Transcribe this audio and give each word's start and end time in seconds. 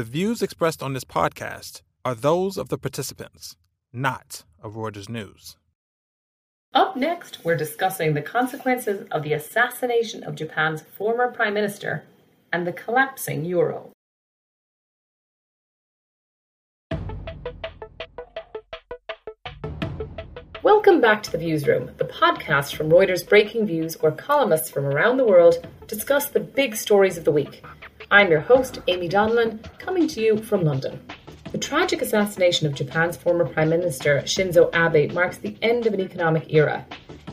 The 0.00 0.04
views 0.04 0.40
expressed 0.40 0.82
on 0.82 0.94
this 0.94 1.04
podcast 1.04 1.82
are 2.06 2.14
those 2.14 2.56
of 2.56 2.70
the 2.70 2.78
participants, 2.78 3.56
not 3.92 4.44
of 4.62 4.72
Reuters 4.72 5.10
News. 5.10 5.58
Up 6.72 6.96
next, 6.96 7.44
we're 7.44 7.54
discussing 7.54 8.14
the 8.14 8.22
consequences 8.22 9.06
of 9.10 9.24
the 9.24 9.34
assassination 9.34 10.24
of 10.24 10.36
Japan's 10.36 10.80
former 10.80 11.30
prime 11.30 11.52
minister 11.52 12.04
and 12.50 12.66
the 12.66 12.72
collapsing 12.72 13.44
euro. 13.44 13.92
Welcome 20.62 21.02
back 21.02 21.22
to 21.24 21.30
the 21.30 21.36
Viewsroom, 21.36 21.94
the 21.98 22.06
podcast 22.06 22.74
from 22.74 22.88
Reuters 22.88 23.22
Breakingviews, 23.22 24.00
where 24.02 24.12
columnists 24.12 24.70
from 24.70 24.86
around 24.86 25.18
the 25.18 25.26
world 25.26 25.66
discuss 25.86 26.30
the 26.30 26.40
big 26.40 26.74
stories 26.74 27.18
of 27.18 27.24
the 27.24 27.32
week. 27.32 27.62
I'm 28.12 28.28
your 28.28 28.40
host, 28.40 28.80
Amy 28.88 29.08
Donlan, 29.08 29.62
coming 29.78 30.08
to 30.08 30.20
you 30.20 30.36
from 30.36 30.64
London. 30.64 31.00
The 31.52 31.58
tragic 31.58 32.02
assassination 32.02 32.66
of 32.66 32.74
Japan's 32.74 33.16
former 33.16 33.46
Prime 33.46 33.68
Minister 33.68 34.20
Shinzo 34.22 34.68
Abe 34.74 35.12
marks 35.12 35.38
the 35.38 35.56
end 35.62 35.86
of 35.86 35.94
an 35.94 36.00
economic 36.00 36.52
era. 36.52 36.84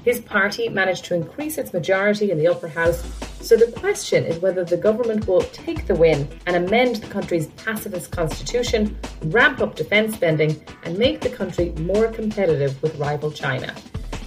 His 0.06 0.22
party 0.22 0.70
managed 0.70 1.06
to 1.06 1.16
increase 1.16 1.58
its 1.58 1.74
majority 1.74 2.30
in 2.30 2.38
the 2.38 2.48
upper 2.48 2.68
house, 2.68 3.04
so 3.42 3.58
the 3.58 3.72
question 3.72 4.24
is 4.24 4.38
whether 4.38 4.64
the 4.64 4.78
government 4.78 5.28
will 5.28 5.42
take 5.42 5.88
the 5.88 5.96
win 5.96 6.28
and 6.46 6.56
amend 6.56 6.98
the 6.98 7.08
country's 7.08 7.48
pacifist 7.48 8.12
constitution, 8.12 8.96
ramp 9.24 9.62
up 9.62 9.74
defence 9.74 10.14
spending, 10.14 10.64
and 10.84 10.96
make 10.96 11.22
the 11.22 11.30
country 11.30 11.72
more 11.80 12.08
competitive 12.10 12.80
with 12.84 13.00
rival 13.00 13.32
China. 13.32 13.74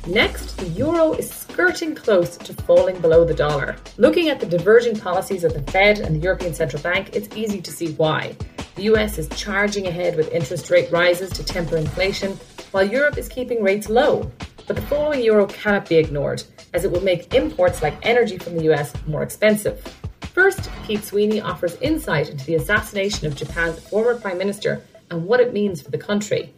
Next, 0.09 0.57
the 0.57 0.67
euro 0.71 1.13
is 1.13 1.31
skirting 1.53 1.97
close 1.97 2.37
to 2.37 2.55
falling 2.63 3.01
below 3.01 3.25
the 3.25 3.35
dollar. 3.35 3.77
Looking 3.97 4.29
at 4.29 4.39
the 4.39 4.47
diverging 4.47 4.97
policies 4.97 5.43
of 5.43 5.53
the 5.53 5.63
Fed 5.73 5.99
and 5.99 6.15
the 6.15 6.21
European 6.21 6.55
Central 6.55 6.81
Bank, 6.81 7.11
it's 7.13 7.37
easy 7.37 7.61
to 7.61 7.73
see 7.73 7.93
why. 7.95 8.37
The 8.77 8.85
US 8.85 9.19
is 9.19 9.29
charging 9.31 9.89
ahead 9.89 10.17
with 10.17 10.31
interest 10.31 10.71
rate 10.71 10.91
rises 10.93 11.31
to 11.31 11.45
temper 11.45 11.77
inflation, 11.77 12.39
while 12.71 12.85
Europe 12.85 13.19
is 13.19 13.29
keeping 13.29 13.65
rates 13.65 13.89
low. 13.89 14.31
But 14.69 14.77
the 14.77 14.83
falling 14.83 15.25
euro 15.25 15.47
cannot 15.47 15.89
be 15.89 15.97
ignored, 15.97 16.45
as 16.73 16.85
it 16.85 16.93
will 16.93 17.03
make 17.03 17.35
imports 17.35 17.83
like 17.83 18.07
energy 18.07 18.39
from 18.39 18.57
the 18.57 18.73
US 18.73 18.95
more 19.09 19.25
expensive. 19.25 19.83
First, 20.33 20.71
Pete 20.87 21.03
Sweeney 21.03 21.41
offers 21.41 21.75
insight 21.81 22.31
into 22.31 22.47
the 22.47 22.55
assassination 22.55 23.27
of 23.27 23.35
Japan's 23.35 23.81
former 23.81 24.15
Prime 24.15 24.39
Minister 24.39 24.85
and 25.11 25.27
what 25.27 25.41
it 25.41 25.53
means 25.53 25.83
for 25.83 25.91
the 25.91 25.99
country. 25.99 26.55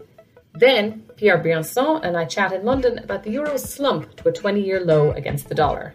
Then, 0.54 1.08
Pierre 1.16 1.42
Briançon 1.42 2.04
and 2.04 2.16
I 2.16 2.26
chat 2.26 2.52
in 2.52 2.64
London 2.64 2.98
about 2.98 3.22
the 3.22 3.30
euro's 3.30 3.64
slump 3.64 4.16
to 4.16 4.28
a 4.28 4.32
20 4.32 4.60
year 4.60 4.80
low 4.80 5.12
against 5.12 5.48
the 5.48 5.54
dollar. 5.54 5.94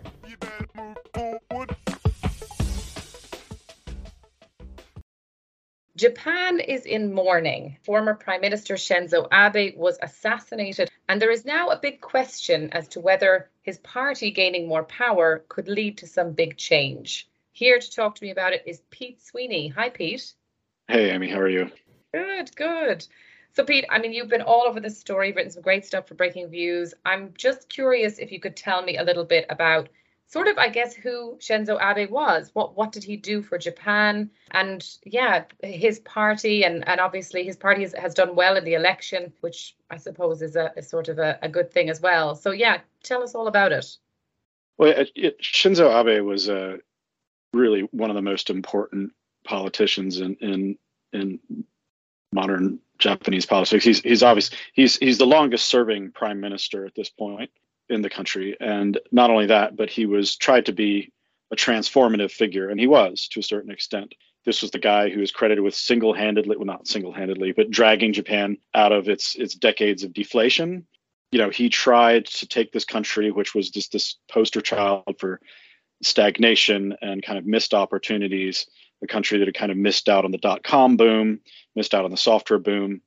Japan 5.95 6.59
is 6.59 6.85
in 6.85 7.11
mourning. 7.11 7.77
Former 7.83 8.13
Prime 8.13 8.41
Minister 8.41 8.75
Shinzo 8.75 9.27
Abe 9.33 9.75
was 9.75 9.97
assassinated, 10.01 10.91
and 11.09 11.19
there 11.19 11.31
is 11.31 11.43
now 11.43 11.69
a 11.69 11.79
big 11.79 12.01
question 12.01 12.69
as 12.71 12.87
to 12.89 12.99
whether 12.99 13.49
his 13.63 13.79
party 13.79 14.29
gaining 14.29 14.67
more 14.67 14.83
power 14.83 15.43
could 15.49 15.67
lead 15.67 15.97
to 15.97 16.07
some 16.07 16.33
big 16.33 16.55
change. 16.55 17.27
Here 17.51 17.79
to 17.79 17.91
talk 17.91 18.13
to 18.15 18.23
me 18.23 18.29
about 18.29 18.53
it 18.53 18.61
is 18.67 18.83
Pete 18.91 19.23
Sweeney. 19.23 19.69
Hi, 19.69 19.89
Pete. 19.89 20.33
Hey, 20.87 21.09
Amy, 21.09 21.29
how 21.29 21.39
are 21.39 21.49
you? 21.49 21.71
Good, 22.13 22.55
good. 22.55 23.07
So, 23.57 23.63
Pete, 23.63 23.85
I 23.89 23.97
mean, 23.97 24.13
you've 24.13 24.27
been 24.27 24.43
all 24.43 24.67
over 24.67 24.79
this 24.79 24.99
story, 24.99 25.31
written 25.31 25.49
some 25.49 25.63
great 25.63 25.83
stuff 25.83 26.07
for 26.07 26.13
Breakingviews. 26.13 26.93
I'm 27.07 27.33
just 27.35 27.69
curious 27.69 28.19
if 28.19 28.31
you 28.31 28.39
could 28.39 28.55
tell 28.55 28.83
me 28.83 28.97
a 28.97 29.03
little 29.03 29.25
bit 29.25 29.47
about 29.49 29.89
sort 30.27 30.47
of, 30.47 30.59
I 30.59 30.69
guess, 30.69 30.93
who 30.93 31.37
Shinzo 31.39 31.81
Abe 31.81 32.07
was. 32.11 32.51
What 32.53 32.77
what 32.77 32.91
did 32.91 33.03
he 33.03 33.17
do 33.17 33.41
for 33.41 33.57
Japan? 33.57 34.29
And 34.51 34.87
yeah, 35.05 35.45
his 35.63 35.97
party, 36.01 36.65
and, 36.65 36.87
and 36.87 36.99
obviously 36.99 37.43
his 37.43 37.57
party 37.57 37.81
has, 37.81 37.95
has 37.95 38.13
done 38.13 38.35
well 38.35 38.57
in 38.57 38.63
the 38.63 38.75
election, 38.75 39.33
which 39.41 39.75
I 39.89 39.97
suppose 39.97 40.43
is 40.43 40.55
a 40.55 40.71
is 40.77 40.87
sort 40.87 41.09
of 41.09 41.17
a, 41.17 41.39
a 41.41 41.49
good 41.49 41.71
thing 41.71 41.89
as 41.89 41.99
well. 41.99 42.35
So 42.35 42.51
yeah, 42.51 42.81
tell 43.01 43.23
us 43.23 43.33
all 43.33 43.47
about 43.47 43.71
it. 43.71 43.87
Well, 44.77 44.91
it, 44.91 45.11
it, 45.15 45.41
Shinzo 45.41 45.89
Abe 45.99 46.23
was 46.23 46.47
uh, 46.47 46.77
really 47.53 47.89
one 47.89 48.11
of 48.11 48.15
the 48.15 48.21
most 48.21 48.51
important 48.51 49.13
politicians 49.43 50.19
in 50.19 50.35
in 50.41 50.77
in 51.11 51.39
modern 52.31 52.81
Japanese 52.99 53.45
politics. 53.45 53.83
He's 53.83 54.01
he's 54.01 54.23
obvious. 54.23 54.49
He's 54.73 54.97
he's 54.97 55.17
the 55.17 55.25
longest 55.25 55.67
serving 55.67 56.11
prime 56.11 56.39
minister 56.39 56.85
at 56.85 56.95
this 56.95 57.09
point 57.09 57.51
in 57.89 58.01
the 58.01 58.09
country, 58.09 58.57
and 58.59 58.99
not 59.11 59.29
only 59.29 59.45
that, 59.47 59.75
but 59.75 59.89
he 59.89 60.05
was 60.05 60.35
tried 60.35 60.65
to 60.65 60.73
be 60.73 61.11
a 61.51 61.55
transformative 61.55 62.31
figure, 62.31 62.69
and 62.69 62.79
he 62.79 62.87
was 62.87 63.27
to 63.29 63.39
a 63.39 63.43
certain 63.43 63.71
extent. 63.71 64.13
This 64.45 64.61
was 64.61 64.71
the 64.71 64.79
guy 64.79 65.09
who 65.09 65.21
is 65.21 65.31
credited 65.31 65.63
with 65.63 65.75
single-handedly, 65.75 66.55
well, 66.55 66.65
not 66.65 66.87
single-handedly, 66.87 67.51
but 67.51 67.69
dragging 67.69 68.13
Japan 68.13 68.57
out 68.73 68.91
of 68.91 69.09
its 69.09 69.35
its 69.35 69.55
decades 69.55 70.03
of 70.03 70.13
deflation. 70.13 70.85
You 71.31 71.39
know, 71.39 71.49
he 71.49 71.69
tried 71.69 72.25
to 72.27 72.47
take 72.47 72.71
this 72.71 72.85
country, 72.85 73.31
which 73.31 73.53
was 73.53 73.69
just 73.69 73.91
this 73.91 74.15
poster 74.31 74.61
child 74.61 75.03
for 75.19 75.41
stagnation 76.01 76.95
and 77.01 77.23
kind 77.23 77.37
of 77.39 77.45
missed 77.45 77.73
opportunities, 77.73 78.65
a 79.03 79.07
country 79.07 79.37
that 79.37 79.47
had 79.47 79.55
kind 79.55 79.71
of 79.71 79.77
missed 79.77 80.07
out 80.07 80.25
on 80.25 80.31
the 80.31 80.37
dot 80.37 80.63
com 80.63 80.95
boom, 80.95 81.39
missed 81.77 81.93
out 81.93 82.03
on 82.03 82.11
the 82.11 82.17
software 82.17 82.59
boom, 82.59 83.01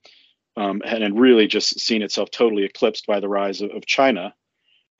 um, 0.56 0.80
and, 0.84 1.04
and 1.04 1.20
really 1.20 1.46
just 1.46 1.78
seen 1.78 2.02
itself 2.02 2.30
totally 2.30 2.64
eclipsed 2.64 3.06
by 3.06 3.20
the 3.20 3.28
rise 3.28 3.60
of, 3.60 3.70
of 3.72 3.84
China, 3.84 4.34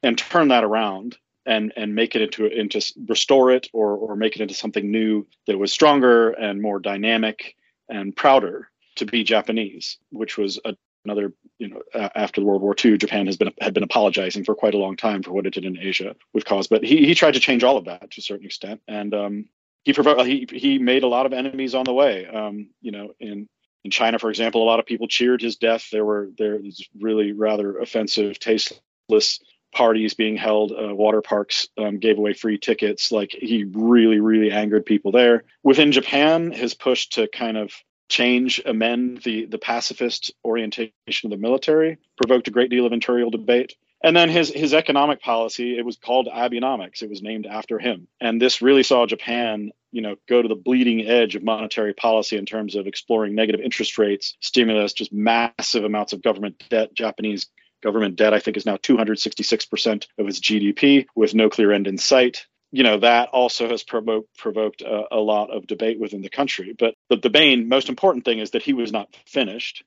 and 0.03 0.19
turn 0.19 0.49
that 0.49 0.65
around 0.65 1.17
and 1.47 1.73
and 1.77 1.95
make 1.95 2.15
it 2.15 2.23
into 2.23 2.47
into 2.47 2.81
restore 3.09 3.51
it 3.51 3.69
or 3.73 3.97
or 3.97 4.17
make 4.17 4.37
it 4.37 4.43
into 4.43 4.55
something 4.55 4.91
new 4.91 5.27
that 5.47 5.59
was 5.59 5.73
stronger 5.73 6.31
and 6.31 6.61
more 6.61 6.79
dynamic 6.79 7.57
and 7.89 8.15
prouder 8.15 8.71
to 8.97 9.07
be 9.07 9.25
Japanese, 9.25 9.99
which 10.11 10.37
was 10.37 10.61
a, 10.65 10.77
another 11.05 11.33
you 11.59 11.69
know 11.69 11.83
after 12.15 12.43
World 12.43 12.63
War 12.63 12.77
II, 12.83 12.99
Japan 12.99 13.27
has 13.27 13.37
been 13.37 13.53
had 13.61 13.75
been 13.75 13.83
apologizing 13.83 14.45
for 14.45 14.55
quite 14.55 14.75
a 14.75 14.79
long 14.79 14.97
time 14.97 15.23
for 15.23 15.33
what 15.33 15.47
it 15.47 15.55
did 15.55 15.65
in 15.65 15.79
Asia 15.79 16.15
with 16.33 16.45
cause, 16.45 16.67
but 16.67 16.85
he 16.85 17.07
he 17.07 17.15
tried 17.15 17.35
to 17.35 17.41
change 17.41 17.65
all 17.65 17.77
of 17.77 17.87
that 17.87 18.11
to 18.11 18.21
a 18.21 18.23
certain 18.23 18.47
extent, 18.47 18.81
and 18.87 19.15
um, 19.15 19.45
he 19.85 19.93
he 19.93 20.47
he 20.53 20.79
made 20.79 21.03
a 21.03 21.09
lot 21.09 21.27
of 21.27 21.33
enemies 21.33 21.75
on 21.75 21.85
the 21.85 21.95
way. 21.95 22.27
Um, 22.27 22.71
you 22.81 22.93
know, 22.93 23.13
in 23.19 23.49
in 23.85 23.91
China, 23.91 24.19
for 24.19 24.31
example, 24.31 24.63
a 24.63 24.65
lot 24.65 24.79
of 24.81 24.87
people 24.87 25.09
cheered 25.09 25.41
his 25.41 25.57
death. 25.57 25.89
There 25.91 26.05
were 26.05 26.31
there 26.37 26.57
was 26.57 26.87
really 26.99 27.33
rather 27.33 27.79
offensive, 27.79 28.39
tasteless 28.39 29.41
parties 29.73 30.15
being 30.15 30.37
held. 30.37 30.73
Uh, 30.73 30.95
water 30.95 31.23
parks 31.23 31.69
um, 31.79 31.99
gave 31.99 32.19
away 32.19 32.35
free 32.35 32.59
tickets. 32.59 33.13
Like 33.13 33.31
he 33.31 33.65
really, 33.65 34.21
really 34.21 34.51
angered 34.51 34.85
people 34.85 35.13
there. 35.13 35.45
Within 35.63 35.93
Japan, 35.93 36.53
his 36.53 36.75
push 36.75 37.07
to 37.11 37.29
kind 37.29 37.57
of 37.57 37.73
change, 38.09 38.61
amend 38.67 39.23
the 39.23 39.47
the 39.47 39.59
pacifist 39.59 40.33
orientation 40.45 40.93
of 41.25 41.31
the 41.31 41.37
military 41.37 41.99
provoked 42.17 42.49
a 42.49 42.51
great 42.51 42.71
deal 42.71 42.85
of 42.85 42.93
internal 42.93 43.31
debate. 43.31 43.75
And 44.03 44.17
then 44.17 44.31
his 44.31 44.51
his 44.51 44.73
economic 44.73 45.21
policy, 45.21 45.77
it 45.77 45.85
was 45.85 45.97
called 45.97 46.29
Abenomics. 46.29 47.03
It 47.03 47.11
was 47.11 47.23
named 47.23 47.47
after 47.47 47.79
him. 47.79 48.09
And 48.21 48.41
this 48.41 48.63
really 48.63 48.83
saw 48.83 49.07
Japan, 49.07 49.73
you 49.93 50.01
know, 50.01 50.17
go 50.29 50.41
to 50.41 50.49
the 50.49 50.55
bleeding 50.55 51.07
edge 51.07 51.37
of 51.37 51.43
monetary 51.43 51.93
policy 51.93 52.37
in 52.37 52.47
terms 52.47 52.77
of 52.77 52.87
exploring 52.87 53.35
negative 53.35 53.61
interest 53.61 53.99
rates, 53.99 54.37
stimulus, 54.41 54.95
just 54.95 55.13
massive 55.13 55.85
amounts 55.85 56.13
of 56.13 56.23
government 56.23 56.63
debt. 56.71 56.95
Japanese 56.95 57.49
government 57.83 58.17
debt, 58.17 58.35
I 58.35 58.41
think, 58.41 58.57
is 58.57 58.67
now 58.67 58.77
266% 58.77 60.07
of 60.19 60.29
its 60.29 60.41
GDP 60.41 61.07
with 61.15 61.35
no 61.35 61.51
clear 61.51 61.73
end 61.73 61.87
in 61.87 61.99
sight 61.99 62.47
you 62.73 62.85
know 62.85 62.99
that 62.99 63.31
also 63.31 63.69
has 63.69 63.83
provo- 63.83 64.27
provoked 64.39 64.83
a, 64.83 65.03
a, 65.13 65.19
lot 65.19 65.51
of 65.51 65.67
debate 65.67 65.99
within 65.99 66.23
the 66.23 66.31
country 66.31 66.75
but 66.79 66.95
the, 67.09 67.17
the 67.17 67.31
main 67.31 67.69
most 67.69 67.89
important 67.89 68.25
thing 68.25 68.39
is 68.39 68.53
that 68.53 68.63
he 68.63 68.73
was 68.73 68.93
not 68.93 69.09
finished 69.27 69.85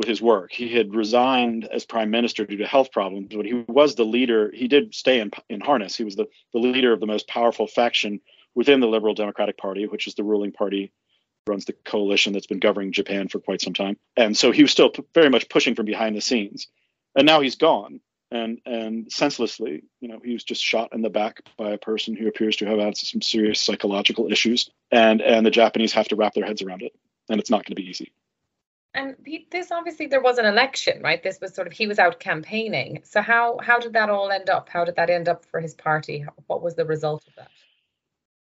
with 0.00 0.08
his 0.08 0.22
work. 0.22 0.50
He 0.50 0.74
had 0.74 0.94
resigned 0.94 1.66
as 1.66 1.84
prime 1.84 2.10
minister 2.10 2.46
due 2.46 2.56
to 2.56 2.66
health 2.66 2.90
problems, 2.90 3.28
but 3.36 3.44
he 3.44 3.52
was 3.68 3.94
the 3.94 4.04
leader. 4.04 4.50
He 4.50 4.66
did 4.66 4.94
stay 4.94 5.20
in, 5.20 5.30
in 5.50 5.60
harness. 5.60 5.94
He 5.94 6.04
was 6.04 6.16
the, 6.16 6.26
the 6.54 6.58
leader 6.58 6.94
of 6.94 7.00
the 7.00 7.06
most 7.06 7.28
powerful 7.28 7.66
faction 7.66 8.18
within 8.54 8.80
the 8.80 8.88
Liberal 8.88 9.12
Democratic 9.12 9.58
Party, 9.58 9.86
which 9.86 10.06
is 10.06 10.14
the 10.14 10.24
ruling 10.24 10.52
party, 10.52 10.90
runs 11.46 11.66
the 11.66 11.74
coalition 11.84 12.32
that's 12.32 12.46
been 12.46 12.60
governing 12.60 12.92
Japan 12.92 13.28
for 13.28 13.40
quite 13.40 13.60
some 13.60 13.74
time. 13.74 13.98
And 14.16 14.34
so 14.34 14.52
he 14.52 14.62
was 14.62 14.70
still 14.70 14.88
p- 14.88 15.04
very 15.12 15.28
much 15.28 15.50
pushing 15.50 15.74
from 15.74 15.84
behind 15.84 16.16
the 16.16 16.22
scenes. 16.22 16.68
And 17.14 17.26
now 17.26 17.42
he's 17.42 17.56
gone. 17.56 18.00
And 18.30 18.58
and 18.64 19.12
senselessly, 19.12 19.82
you 20.00 20.08
know, 20.08 20.20
he 20.24 20.32
was 20.32 20.44
just 20.44 20.64
shot 20.64 20.94
in 20.94 21.02
the 21.02 21.10
back 21.10 21.42
by 21.58 21.72
a 21.72 21.78
person 21.78 22.16
who 22.16 22.26
appears 22.26 22.56
to 22.56 22.66
have 22.66 22.78
had 22.78 22.96
some 22.96 23.20
serious 23.20 23.60
psychological 23.60 24.32
issues. 24.32 24.70
And 24.90 25.20
and 25.20 25.44
the 25.44 25.50
Japanese 25.50 25.92
have 25.92 26.08
to 26.08 26.16
wrap 26.16 26.32
their 26.32 26.46
heads 26.46 26.62
around 26.62 26.80
it. 26.80 26.92
And 27.28 27.38
it's 27.38 27.50
not 27.50 27.66
going 27.66 27.76
to 27.76 27.82
be 27.82 27.90
easy. 27.90 28.12
And 28.92 29.14
this 29.52 29.70
obviously 29.70 30.06
there 30.06 30.20
was 30.20 30.38
an 30.38 30.46
election, 30.46 31.00
right? 31.02 31.22
This 31.22 31.38
was 31.40 31.54
sort 31.54 31.68
of 31.68 31.72
he 31.72 31.86
was 31.86 31.98
out 31.98 32.18
campaigning. 32.18 33.00
So 33.04 33.22
how 33.22 33.58
how 33.62 33.78
did 33.78 33.92
that 33.92 34.10
all 34.10 34.30
end 34.30 34.50
up? 34.50 34.68
How 34.68 34.84
did 34.84 34.96
that 34.96 35.10
end 35.10 35.28
up 35.28 35.44
for 35.44 35.60
his 35.60 35.74
party? 35.74 36.24
What 36.46 36.62
was 36.62 36.74
the 36.74 36.84
result 36.84 37.24
of 37.28 37.34
that? 37.36 37.50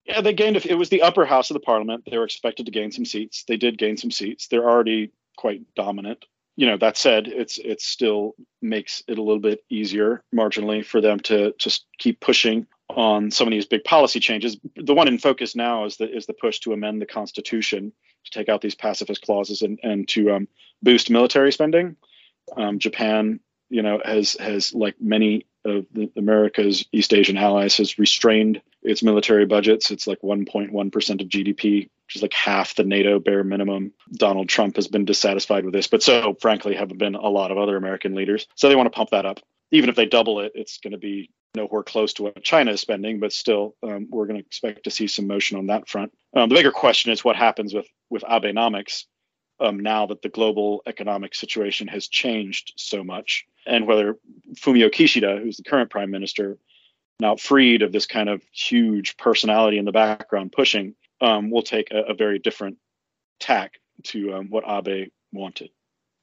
Yeah, 0.06 0.22
they 0.22 0.34
gained. 0.34 0.56
It 0.56 0.78
was 0.78 0.90
the 0.90 1.02
upper 1.02 1.26
house 1.26 1.50
of 1.50 1.56
the 1.56 1.60
parliament. 1.60 2.04
They 2.10 2.18
were 2.18 2.24
expected 2.24 2.66
to 2.66 2.72
gain 2.72 2.92
some 2.92 3.04
seats. 3.04 3.44
They 3.46 3.58
did 3.58 3.78
gain 3.78 3.98
some 3.98 4.12
seats. 4.12 4.48
They're 4.48 4.70
already 4.70 5.12
quite 5.36 5.62
dominant. 5.76 6.26
You 6.56 6.66
know, 6.66 6.78
that 6.78 6.98
said, 6.98 7.28
it's 7.28 7.58
it 7.58 7.82
still 7.82 8.34
makes 8.62 9.04
it 9.08 9.18
a 9.18 9.22
little 9.22 9.42
bit 9.42 9.66
easier 9.70 10.24
marginally 10.34 10.84
for 10.84 11.02
them 11.02 11.20
to 11.22 11.54
just 11.60 11.86
keep 12.00 12.22
pushing 12.22 12.68
on 12.90 13.32
some 13.32 13.48
of 13.48 13.52
these 13.52 13.66
big 13.66 13.84
policy 13.84 14.22
changes. 14.22 14.58
The 14.78 14.94
one 14.94 15.10
in 15.10 15.18
focus 15.18 15.58
now 15.58 15.84
is 15.84 15.98
the 15.98 16.10
is 16.10 16.26
the 16.26 16.34
push 16.34 16.60
to 16.60 16.72
amend 16.72 17.02
the 17.02 17.06
constitution 17.06 17.92
to 18.30 18.40
take 18.40 18.50
out 18.50 18.62
these 18.62 18.76
pacifist 18.76 19.22
clauses 19.22 19.62
and 19.62 19.80
and 19.84 20.08
to 20.10 20.32
um, 20.32 20.48
boost 20.82 21.10
military 21.10 21.52
spending. 21.52 21.96
Um, 22.56 22.80
Japan, 22.80 23.40
you 23.70 23.82
know, 23.82 24.02
has 24.04 24.34
has 24.40 24.74
like 24.74 24.96
many 25.00 25.46
of 25.66 25.86
America's 26.16 26.86
East 26.92 27.14
Asian 27.14 27.38
allies 27.38 27.78
has 27.78 28.00
restrained 28.00 28.62
its 28.84 29.04
military 29.04 29.46
budgets. 29.46 29.92
It's 29.92 30.08
like 30.08 30.22
1.1 30.22 30.92
percent 30.92 31.22
of 31.22 31.28
GDP, 31.28 31.90
which 32.06 32.16
is 32.16 32.22
like 32.22 32.34
half 32.34 32.76
the 32.76 32.84
NATO 32.84 33.20
bare 33.20 33.44
minimum. 33.44 33.94
Donald 34.14 34.50
Trump 34.50 34.76
has 34.78 34.88
been 34.88 35.06
dissatisfied 35.06 35.66
with 35.66 35.74
this, 35.74 35.88
but 35.88 36.04
so 36.04 36.36
frankly 36.40 36.76
have 36.76 36.90
been 36.98 37.16
a 37.16 37.30
lot 37.30 37.52
of 37.52 37.58
other 37.58 37.76
American 37.76 38.16
leaders. 38.16 38.48
So 38.56 38.70
they 38.70 38.76
want 38.76 38.88
to 38.88 38.96
pump 38.96 39.10
that 39.12 39.26
up. 39.26 39.40
Even 39.72 39.90
if 39.90 39.98
they 39.98 40.06
double 40.06 40.40
it, 40.40 40.54
it's 40.56 40.78
going 40.78 40.92
to 40.92 40.98
be 40.98 41.30
nowhere 41.56 41.84
close 41.84 42.14
to 42.14 42.24
what 42.24 42.44
China 42.44 42.72
is 42.72 42.82
spending, 42.82 43.20
but 43.20 43.34
still, 43.34 43.76
um, 43.84 44.08
we're 44.10 44.28
going 44.28 44.40
to 44.40 44.46
expect 44.46 44.84
to 44.84 44.92
see 44.92 45.08
some 45.08 45.28
motion 45.28 45.58
on 45.58 45.68
that 45.68 45.88
front. 45.88 46.12
Um, 46.36 46.50
the 46.50 46.56
bigger 46.56 46.72
question 46.72 47.12
is 47.12 47.24
what 47.24 47.36
happens 47.36 47.74
with 47.74 47.88
with 48.10 48.24
Abenomics 48.24 49.04
um, 49.60 49.80
now 49.80 50.06
that 50.08 50.22
the 50.22 50.30
global 50.30 50.84
economic 50.86 51.34
situation 51.36 51.88
has 51.88 52.08
changed 52.08 52.74
so 52.78 53.04
much, 53.04 53.46
and 53.66 53.88
whether 53.88 54.18
Fumio 54.56 54.90
Kishida, 54.90 55.42
who's 55.42 55.58
the 55.58 55.64
current 55.64 55.90
prime 55.90 56.12
minister, 56.12 56.58
now 57.20 57.36
freed 57.36 57.82
of 57.82 57.92
this 57.92 58.06
kind 58.06 58.30
of 58.30 58.42
huge 58.52 59.18
personality 59.18 59.78
in 59.78 59.86
the 59.86 59.92
background 59.92 60.52
pushing, 60.52 60.96
um, 61.22 61.50
will 61.50 61.64
take 61.64 61.92
a, 61.92 62.04
a, 62.04 62.14
very 62.14 62.38
different 62.38 62.78
tack 63.40 63.74
to 64.04 64.36
um, 64.36 64.50
what 64.50 64.64
Abe 64.68 65.10
wanted. 65.34 65.72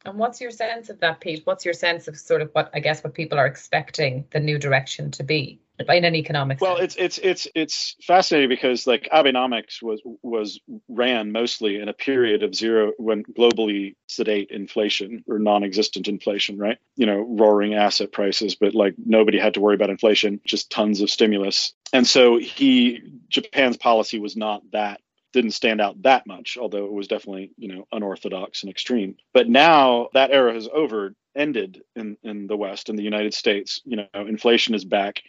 And 0.04 0.18
what's 0.18 0.40
your 0.40 0.50
sense 0.50 0.90
of 0.90 1.00
that, 1.00 1.20
Pete? 1.20 1.42
What's 1.44 1.64
your 1.64 1.74
sense 1.74 2.08
of 2.08 2.18
sort 2.18 2.42
of 2.42 2.50
what 2.52 2.70
I 2.74 2.80
guess 2.80 3.02
what 3.02 3.14
people 3.14 3.38
are 3.38 3.46
expecting 3.46 4.26
the 4.30 4.40
new 4.40 4.58
direction 4.58 5.10
to 5.12 5.22
be 5.22 5.60
in 5.88 6.04
an 6.04 6.14
economic 6.14 6.60
well 6.60 6.76
sense? 6.78 6.94
it's 6.96 7.18
it's 7.18 7.46
it's 7.46 7.96
it's 7.96 8.04
fascinating 8.06 8.48
because 8.48 8.86
like 8.86 9.08
abenomics 9.12 9.82
was 9.82 10.00
was 10.22 10.60
ran 10.88 11.32
mostly 11.32 11.80
in 11.80 11.88
a 11.88 11.92
period 11.92 12.42
of 12.42 12.54
zero 12.54 12.92
when 12.96 13.24
globally 13.24 13.96
sedate 14.06 14.50
inflation 14.50 15.24
or 15.26 15.38
non-existent 15.38 16.06
inflation 16.06 16.58
right 16.58 16.78
you 16.96 17.06
know 17.06 17.26
roaring 17.28 17.74
asset 17.74 18.12
prices 18.12 18.54
but 18.54 18.74
like 18.74 18.94
nobody 19.04 19.38
had 19.38 19.54
to 19.54 19.60
worry 19.60 19.74
about 19.74 19.90
inflation 19.90 20.40
just 20.46 20.70
tons 20.70 21.00
of 21.00 21.10
stimulus 21.10 21.72
and 21.92 22.06
so 22.06 22.38
he 22.38 23.02
japan's 23.28 23.76
policy 23.76 24.20
was 24.20 24.36
not 24.36 24.62
that 24.70 25.00
didn't 25.34 25.50
stand 25.50 25.80
out 25.80 26.02
that 26.02 26.26
much, 26.26 26.56
although 26.58 26.86
it 26.86 26.92
was 26.92 27.08
definitely, 27.08 27.50
you 27.58 27.68
know, 27.68 27.86
unorthodox 27.92 28.62
and 28.62 28.70
extreme. 28.70 29.16
But 29.34 29.48
now 29.48 30.08
that 30.14 30.30
era 30.30 30.54
has 30.54 30.68
over, 30.72 31.14
ended 31.36 31.82
in, 31.96 32.16
in 32.22 32.46
the 32.46 32.56
West, 32.56 32.88
in 32.88 32.96
the 32.96 33.02
United 33.02 33.34
States. 33.34 33.82
You 33.84 33.96
know, 33.96 34.06
inflation 34.14 34.74
is 34.74 34.84
back 34.84 35.20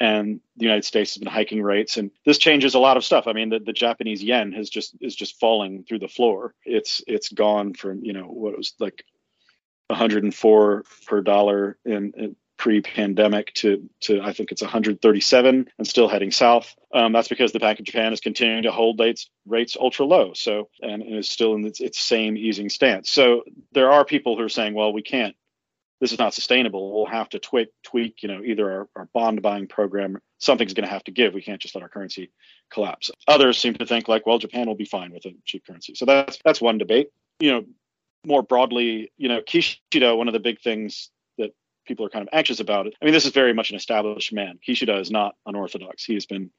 and 0.00 0.40
the 0.56 0.64
United 0.64 0.84
States 0.84 1.12
has 1.14 1.18
been 1.18 1.30
hiking 1.30 1.62
rates, 1.62 1.98
and 1.98 2.10
this 2.24 2.38
changes 2.38 2.74
a 2.74 2.78
lot 2.78 2.96
of 2.96 3.04
stuff. 3.04 3.26
I 3.26 3.34
mean, 3.34 3.50
the, 3.50 3.58
the 3.58 3.72
Japanese 3.72 4.22
yen 4.22 4.52
has 4.52 4.70
just 4.70 4.96
is 5.00 5.14
just 5.14 5.38
falling 5.38 5.84
through 5.84 5.98
the 5.98 6.08
floor. 6.08 6.54
It's 6.64 7.02
it's 7.06 7.28
gone 7.28 7.74
from 7.74 8.02
you 8.02 8.14
know 8.14 8.24
what 8.24 8.56
was 8.56 8.72
like 8.80 9.04
104 9.88 10.84
per 11.06 11.20
dollar 11.20 11.76
in, 11.84 12.12
in 12.16 12.36
pre-pandemic 12.60 13.54
to 13.54 13.88
to 14.02 14.20
I 14.20 14.34
think 14.34 14.52
it's 14.52 14.60
137 14.60 15.70
and 15.78 15.86
still 15.86 16.08
heading 16.08 16.30
south. 16.30 16.76
Um, 16.92 17.10
that's 17.10 17.26
because 17.26 17.52
the 17.52 17.58
Bank 17.58 17.78
of 17.78 17.86
Japan 17.86 18.12
is 18.12 18.20
continuing 18.20 18.64
to 18.64 18.70
hold 18.70 19.00
rates 19.00 19.30
rates 19.46 19.78
ultra 19.80 20.04
low. 20.04 20.34
So 20.34 20.68
and, 20.82 21.02
and 21.02 21.16
is 21.16 21.28
still 21.30 21.54
in 21.54 21.64
its, 21.64 21.80
its 21.80 21.98
same 21.98 22.36
easing 22.36 22.68
stance. 22.68 23.10
So 23.10 23.44
there 23.72 23.90
are 23.90 24.04
people 24.04 24.36
who 24.36 24.44
are 24.44 24.50
saying, 24.50 24.74
well, 24.74 24.92
we 24.92 25.00
can't. 25.00 25.34
This 26.02 26.12
is 26.12 26.18
not 26.18 26.34
sustainable. 26.34 26.92
We'll 26.92 27.06
have 27.06 27.30
to 27.30 27.38
tweak, 27.38 27.68
tweak 27.82 28.22
you 28.22 28.28
know, 28.28 28.42
either 28.42 28.70
our, 28.70 28.88
our 28.94 29.08
bond 29.14 29.40
buying 29.40 29.66
program, 29.66 30.18
something's 30.38 30.74
going 30.74 30.86
to 30.86 30.92
have 30.92 31.04
to 31.04 31.12
give. 31.12 31.32
We 31.32 31.42
can't 31.42 31.60
just 31.60 31.74
let 31.74 31.82
our 31.82 31.88
currency 31.88 32.30
collapse. 32.70 33.10
Others 33.26 33.58
seem 33.58 33.74
to 33.74 33.86
think 33.86 34.06
like, 34.06 34.26
well, 34.26 34.38
Japan 34.38 34.66
will 34.66 34.74
be 34.74 34.84
fine 34.84 35.12
with 35.12 35.24
a 35.24 35.34
cheap 35.46 35.66
currency. 35.66 35.94
So 35.94 36.04
that's 36.04 36.38
that's 36.44 36.60
one 36.60 36.76
debate. 36.76 37.08
You 37.38 37.52
know, 37.52 37.64
more 38.26 38.42
broadly, 38.42 39.12
you 39.16 39.28
know, 39.28 39.40
Kishida, 39.40 40.14
one 40.14 40.28
of 40.28 40.34
the 40.34 40.40
big 40.40 40.60
things 40.60 41.10
people 41.86 42.06
are 42.06 42.10
kind 42.10 42.22
of 42.22 42.28
anxious 42.32 42.60
about 42.60 42.86
it. 42.86 42.94
I 43.00 43.04
mean, 43.04 43.14
this 43.14 43.26
is 43.26 43.32
very 43.32 43.52
much 43.52 43.70
an 43.70 43.76
established 43.76 44.32
man. 44.32 44.58
Kishida 44.66 45.00
is 45.00 45.10
not 45.10 45.34
unorthodox. 45.46 46.04
He 46.04 46.14
has 46.14 46.26
been 46.26 46.50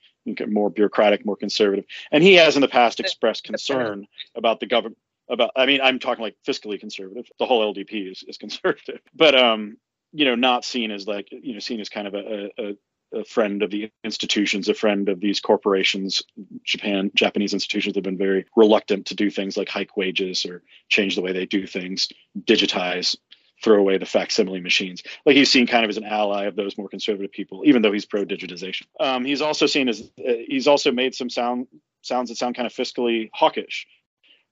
more 0.48 0.70
bureaucratic, 0.70 1.26
more 1.26 1.36
conservative, 1.36 1.86
and 2.12 2.24
he 2.24 2.36
has 2.36 2.56
in 2.56 2.62
the 2.62 2.68
past 2.68 3.00
expressed 3.00 3.44
concern 3.44 4.08
about 4.36 4.60
the 4.60 4.68
government. 4.68 4.98
About, 5.30 5.52
I 5.56 5.66
mean, 5.66 5.80
I'm 5.82 6.00
talking 6.00 6.24
like 6.24 6.36
fiscally 6.46 6.80
conservative. 6.80 7.26
The 7.40 7.46
whole 7.46 7.74
LDP 7.74 8.12
is, 8.12 8.24
is 8.28 8.38
conservative, 8.40 9.00
but 9.16 9.36
um, 9.36 9.78
you 10.12 10.26
know, 10.26 10.36
not 10.36 10.66
seen 10.66 10.92
as 10.92 11.08
like 11.08 11.30
you 11.32 11.54
know, 11.54 11.60
seen 11.60 11.80
as 11.80 11.90
kind 11.90 12.08
of 12.08 12.14
a, 12.16 12.52
a 12.58 12.76
a 13.14 13.26
friend 13.26 13.62
of 13.62 13.72
the 13.72 13.92
institutions, 14.04 14.70
a 14.70 14.74
friend 14.74 15.10
of 15.10 15.20
these 15.20 15.40
corporations. 15.40 16.22
Japan, 16.64 17.12
Japanese 17.16 17.54
institutions 17.54 17.96
have 17.96 18.04
been 18.04 18.18
very 18.18 18.46
reluctant 18.56 19.08
to 19.08 19.16
do 19.16 19.30
things 19.30 19.58
like 19.58 19.70
hike 19.70 19.98
wages 19.98 20.46
or 20.46 20.64
change 20.90 21.16
the 21.16 21.22
way 21.22 21.34
they 21.34 21.46
do 21.46 21.68
things, 21.68 22.08
digitize 22.40 23.16
throw 23.62 23.80
away 23.80 23.98
the 23.98 24.06
facsimile 24.06 24.62
machines. 24.62 25.04
Like 25.26 25.36
he's 25.36 25.52
seen 25.52 25.68
kind 25.68 25.84
of 25.84 25.90
as 25.90 25.98
an 25.98 26.04
ally 26.04 26.46
of 26.46 26.56
those 26.56 26.78
more 26.78 26.90
conservative 26.90 27.32
people, 27.32 27.62
even 27.66 27.82
though 27.82 27.92
he's 27.92 28.06
pro 28.06 28.26
digitization. 28.26 28.84
Um, 29.00 29.24
he's 29.24 29.42
also 29.42 29.66
seen 29.66 29.90
as 29.90 30.02
uh, 30.02 30.34
he's 30.48 30.68
also 30.68 30.92
made 30.92 31.16
some 31.16 31.30
sound 31.30 31.68
sounds 32.02 32.30
that 32.30 32.38
sound 32.38 32.56
kind 32.56 32.66
of 32.66 32.74
fiscally 32.74 33.30
hawkish. 33.34 33.88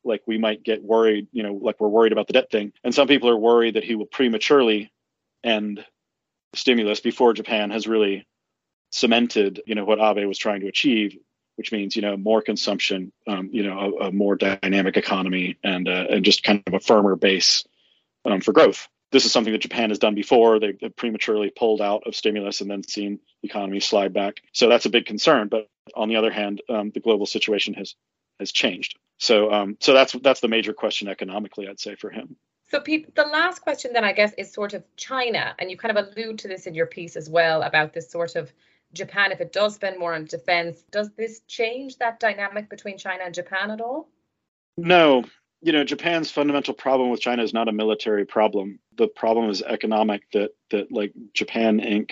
Like 0.03 0.21
we 0.25 0.38
might 0.38 0.63
get 0.63 0.83
worried, 0.83 1.27
you 1.31 1.44
know, 1.44 1.53
like 1.53 1.79
we're 1.79 1.89
worried 1.89 2.11
about 2.11 2.27
the 2.27 2.33
debt 2.33 2.51
thing. 2.51 2.71
And 2.83 2.94
some 2.95 3.07
people 3.07 3.29
are 3.29 3.38
worried 3.38 3.75
that 3.75 3.83
he 3.83 3.95
will 3.95 4.06
prematurely 4.06 4.91
end 5.44 5.83
stimulus 6.53 7.00
before 7.00 7.33
Japan 7.33 7.69
has 7.71 7.88
really 7.88 8.25
cemented, 8.91 9.62
you 9.65 9.75
know, 9.75 9.85
what 9.85 10.00
Abe 10.00 10.27
was 10.27 10.38
trying 10.38 10.62
to 10.62 10.67
achieve, 10.67 11.17
which 11.57 11.71
means, 11.71 11.95
you 11.95 12.01
know, 12.01 12.15
more 12.15 12.41
consumption, 12.41 13.12
um, 13.27 13.50
you 13.51 13.63
know, 13.63 13.77
a, 13.77 14.07
a, 14.07 14.12
more 14.12 14.35
dynamic 14.35 14.95
economy 14.95 15.57
and 15.63 15.88
uh, 15.88 16.05
and 16.09 16.23
just 16.23 16.44
kind 16.44 16.63
of 16.65 16.73
a 16.73 16.79
firmer 16.79 17.15
base 17.15 17.65
um, 18.25 18.41
for 18.41 18.53
growth 18.53 18.88
this 19.11 19.25
is 19.25 19.31
something 19.31 19.53
that 19.53 19.61
Japan 19.61 19.89
has 19.89 20.00
done 20.00 20.15
before. 20.15 20.59
They've, 20.59 20.77
prematurely 20.95 21.50
pulled 21.50 21.81
out 21.81 22.03
of 22.06 22.15
stimulus 22.15 22.61
and 22.61 22.69
then 22.69 22.83
seen 22.83 23.19
the 23.41 23.50
economy 23.50 23.79
slide 23.79 24.13
back. 24.13 24.41
So 24.53 24.69
that's 24.69 24.85
a 24.85 24.89
big 24.89 25.06
concern. 25.06 25.47
But 25.47 25.67
on 25.95 26.09
the 26.09 26.15
other 26.15 26.31
hand, 26.31 26.61
um, 26.69 26.91
the 26.91 27.00
global 27.00 27.25
situation 27.25 27.73
has 27.75 27.95
has 28.39 28.51
changed. 28.51 28.97
So 29.17 29.51
um, 29.51 29.77
so 29.79 29.94
that's 29.94 30.13
that's 30.13 30.39
the 30.39 30.47
major 30.47 30.73
question 30.73 31.07
economically, 31.07 31.67
I'd 31.67 31.79
say, 31.79 31.95
for 31.95 32.09
him. 32.09 32.35
So, 32.69 32.79
Pete, 32.79 33.15
the 33.15 33.23
last 33.23 33.61
question 33.61 33.94
then 33.94 34.03
I 34.03 34.13
guess 34.13 34.31
is 34.38 34.53
sort 34.53 34.73
of 34.73 34.83
China, 34.95 35.55
and 35.57 35.71
you 35.71 35.77
kind 35.77 35.97
of 35.97 36.07
allude 36.07 36.39
to 36.39 36.47
this 36.47 36.67
in 36.67 36.75
your 36.75 36.85
piece 36.85 37.15
as 37.15 37.29
well 37.29 37.63
about 37.63 37.94
this 37.94 38.12
sort 38.12 38.35
of 38.35 38.53
Japan. 38.94 39.31
If 39.31 39.41
it 39.41 39.51
does 39.51 39.75
spend 39.75 39.97
more 39.97 40.13
on 40.13 40.25
defense, 40.25 40.83
does 40.91 41.09
this 41.17 41.41
change 41.47 41.97
that 41.97 42.19
dynamic 42.19 42.69
between 42.69 42.97
China 42.97 43.23
and 43.25 43.33
Japan 43.33 43.71
at 43.71 43.81
all? 43.81 44.07
No, 44.77 45.23
you 45.61 45.73
know, 45.73 45.83
Japan's 45.83 46.31
fundamental 46.31 46.73
problem 46.73 47.09
with 47.09 47.19
China 47.19 47.43
is 47.43 47.53
not 47.53 47.67
a 47.67 47.74
military 47.74 48.25
problem. 48.25 48.79
The 48.98 49.07
problem 49.07 49.50
is 49.50 49.62
economic. 49.62 50.24
That 50.34 50.51
that 50.72 50.91
like 50.91 51.13
Japan 51.34 51.79
Inc. 51.79 52.12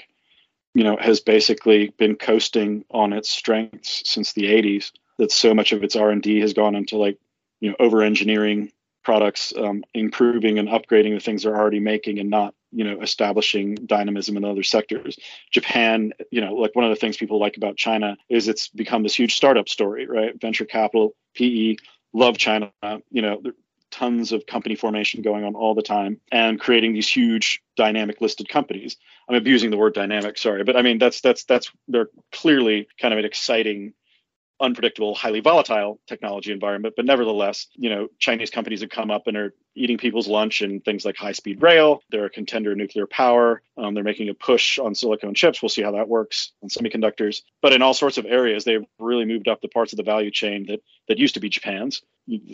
You 0.74 0.83
know, 0.83 0.98
has 1.00 1.22
basically 1.22 1.89
been 1.98 2.15
coasting 2.15 2.86
on 2.91 3.12
its 3.12 3.31
strengths 3.31 4.03
since 4.05 4.33
the 4.33 4.43
80s. 4.43 4.91
That 5.17 5.31
so 5.31 5.55
much 5.55 5.72
of 5.72 5.83
its 5.83 5.95
R 5.95 6.12
and 6.12 6.22
D 6.22 6.39
has 6.41 6.53
gone 6.53 6.75
into 6.75 6.98
like 6.98 7.17
you 7.62 7.69
know 7.69 7.75
over 7.79 8.03
engineering 8.03 8.72
products, 9.03 9.53
um, 9.57 9.83
improving 9.93 10.60
and 10.60 10.67
upgrading 10.67 11.13
the 11.13 11.19
things 11.19 11.43
they're 11.43 11.57
already 11.57 11.79
making, 11.79 12.19
and 12.19 12.29
not 12.29 12.53
you 12.72 12.83
know 12.83 13.01
establishing 13.01 13.75
dynamism 13.86 14.36
in 14.36 14.43
other 14.43 14.62
sectors. 14.62 15.17
Japan, 15.51 16.12
you 16.29 16.41
know, 16.41 16.53
like 16.53 16.75
one 16.75 16.83
of 16.83 16.91
the 16.91 16.98
things 16.98 17.15
people 17.15 17.39
like 17.39 17.55
about 17.55 17.77
China 17.77 18.17
is 18.29 18.50
it's 18.50 18.67
become 18.67 19.03
this 19.03 19.15
huge 19.15 19.36
startup 19.36 19.69
story, 19.69 20.05
right? 20.05 20.39
Venture 20.39 20.65
capital, 20.65 21.15
PE 21.33 21.77
love 22.17 22.38
China. 22.38 22.71
You 23.12 23.21
know, 23.21 23.41
tons 23.91 24.31
of 24.31 24.45
company 24.45 24.75
formation 24.75 25.21
going 25.21 25.43
on 25.43 25.55
all 25.55 25.74
the 25.74 25.81
time 25.81 26.19
and 26.31 26.59
creating 26.59 26.93
these 26.93 27.09
huge 27.09 27.62
dynamic 27.75 28.19
listed 28.21 28.50
companies. 28.50 28.97
I'm 29.29 29.36
abusing 29.36 29.71
the 29.71 29.77
word 29.77 29.93
dynamic, 29.93 30.38
sorry, 30.38 30.63
but 30.63 30.75
I 30.75 30.81
mean 30.81 30.97
that's 30.97 31.21
that's 31.21 31.45
that's 31.45 31.71
they're 31.88 32.09
clearly 32.31 32.88
kind 33.00 33.13
of 33.13 33.19
an 33.19 33.25
exciting 33.25 33.93
unpredictable, 34.59 35.13
highly 35.13 35.39
volatile 35.39 35.99
technology 36.07 36.51
environment. 36.51 36.95
But 36.95 37.05
nevertheless, 37.05 37.67
you 37.75 37.89
know, 37.89 38.07
Chinese 38.19 38.49
companies 38.49 38.81
have 38.81 38.89
come 38.89 39.11
up 39.11 39.27
and 39.27 39.37
are 39.37 39.53
eating 39.75 39.97
people's 39.97 40.27
lunch 40.27 40.61
in 40.61 40.81
things 40.81 41.05
like 41.05 41.15
high 41.15 41.31
speed 41.31 41.61
rail. 41.61 42.01
They're 42.09 42.25
a 42.25 42.29
contender 42.29 42.71
in 42.71 42.77
nuclear 42.77 43.07
power. 43.07 43.61
Um, 43.77 43.93
they're 43.93 44.03
making 44.03 44.29
a 44.29 44.33
push 44.33 44.79
on 44.79 44.95
silicon 44.95 45.35
chips. 45.35 45.61
We'll 45.61 45.69
see 45.69 45.83
how 45.83 45.91
that 45.91 46.09
works 46.09 46.51
on 46.63 46.69
semiconductors. 46.69 47.41
But 47.61 47.73
in 47.73 47.81
all 47.81 47.93
sorts 47.93 48.17
of 48.17 48.25
areas, 48.25 48.63
they've 48.63 48.85
really 48.99 49.25
moved 49.25 49.47
up 49.47 49.61
the 49.61 49.67
parts 49.67 49.93
of 49.93 49.97
the 49.97 50.03
value 50.03 50.31
chain 50.31 50.65
that 50.67 50.81
that 51.07 51.19
used 51.19 51.35
to 51.35 51.39
be 51.39 51.49
Japan's 51.49 52.01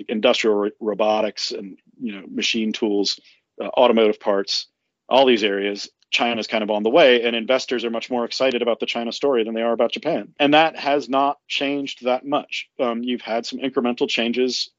industrial 0.07 0.69
robotics 0.79 1.51
and 1.51 1.79
you 1.99 2.13
know 2.13 2.25
machine 2.27 2.73
tools, 2.73 3.19
uh, 3.61 3.67
automotive 3.67 4.19
parts, 4.19 4.67
all 5.09 5.25
these 5.25 5.43
areas 5.43 5.89
China's 6.13 6.47
kind 6.47 6.63
of 6.63 6.71
on 6.71 6.83
the 6.83 6.89
way, 6.89 7.23
and 7.23 7.35
investors 7.35 7.83
are 7.83 7.89
much 7.89 8.09
more 8.09 8.23
excited 8.23 8.61
about 8.61 8.79
the 8.79 8.85
China 8.85 9.11
story 9.11 9.43
than 9.43 9.53
they 9.53 9.61
are 9.61 9.73
about 9.73 9.91
Japan. 9.91 10.33
And 10.39 10.53
that 10.53 10.77
has 10.77 11.09
not 11.09 11.39
changed 11.47 12.05
that 12.05 12.25
much. 12.25 12.69
Um, 12.79 13.03
you've 13.03 13.21
had 13.21 13.45
some 13.45 13.59
incremental 13.59 14.07
changes 14.07 14.69